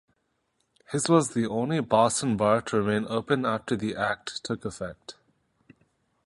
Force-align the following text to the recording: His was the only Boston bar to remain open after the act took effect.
His 0.89 1.07
was 1.07 1.29
the 1.35 1.45
only 1.45 1.79
Boston 1.79 2.35
bar 2.35 2.61
to 2.63 2.81
remain 2.81 3.05
open 3.07 3.45
after 3.45 3.75
the 3.75 3.95
act 3.95 4.43
took 4.43 4.65
effect. 4.65 5.13